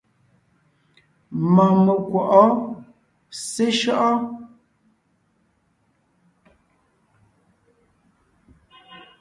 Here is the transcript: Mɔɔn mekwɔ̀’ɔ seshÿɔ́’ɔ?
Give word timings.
Mɔɔn 1.53 1.75
mekwɔ̀’ɔ 1.85 2.43
seshÿɔ́’ɔ? 3.51 4.11